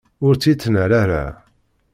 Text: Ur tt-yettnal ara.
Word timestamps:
Ur 0.25 0.33
tt-yettnal 0.35 0.91
ara. 1.03 1.25